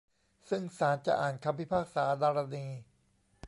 [0.49, 2.67] ซึ่งศาลจะอ่านคำพิพากษาดารณี